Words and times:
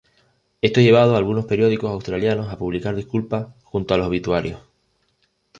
Esto 0.63 0.79
ha 0.79 0.83
llevado 0.83 1.13
a 1.13 1.19
algunos 1.19 1.45
periódicos 1.45 1.91
australianos 1.91 2.47
a 2.49 2.57
publicar 2.57 2.95
disculpas 2.95 3.49
junto 3.63 3.93
a 3.93 3.97
los 3.97 4.07
obituarios. 4.07 4.57